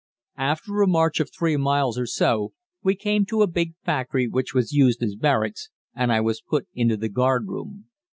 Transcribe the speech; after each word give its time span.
After 0.39 0.81
a 0.81 0.87
march 0.87 1.19
of 1.19 1.29
three 1.29 1.57
miles 1.57 1.99
or 1.99 2.07
so, 2.07 2.53
we 2.81 2.95
came 2.95 3.23
to 3.27 3.43
a 3.43 3.47
big 3.47 3.75
factory 3.85 4.27
which 4.27 4.51
was 4.51 4.73
used 4.73 5.03
as 5.03 5.13
barracks, 5.15 5.69
and 5.93 6.11
I 6.11 6.21
was 6.21 6.41
put 6.41 6.65
into 6.73 6.97
the 6.97 7.07
guardroom. 7.07 7.85